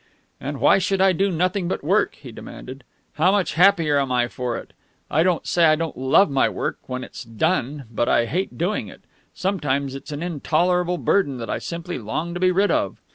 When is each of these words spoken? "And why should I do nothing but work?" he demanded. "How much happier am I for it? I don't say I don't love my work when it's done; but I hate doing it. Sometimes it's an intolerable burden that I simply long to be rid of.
"And 0.39 0.59
why 0.59 0.79
should 0.79 0.99
I 0.99 1.11
do 1.13 1.29
nothing 1.29 1.67
but 1.67 1.83
work?" 1.83 2.15
he 2.15 2.31
demanded. 2.31 2.83
"How 3.17 3.31
much 3.31 3.53
happier 3.53 3.99
am 3.99 4.11
I 4.11 4.27
for 4.29 4.57
it? 4.57 4.73
I 5.11 5.21
don't 5.21 5.45
say 5.45 5.65
I 5.65 5.75
don't 5.75 5.95
love 5.95 6.27
my 6.31 6.49
work 6.49 6.79
when 6.87 7.03
it's 7.03 7.23
done; 7.23 7.83
but 7.91 8.09
I 8.09 8.25
hate 8.25 8.57
doing 8.57 8.87
it. 8.87 9.03
Sometimes 9.35 9.93
it's 9.93 10.11
an 10.11 10.23
intolerable 10.23 10.97
burden 10.97 11.37
that 11.37 11.51
I 11.51 11.59
simply 11.59 11.99
long 11.99 12.33
to 12.33 12.39
be 12.39 12.49
rid 12.49 12.71
of. 12.71 12.99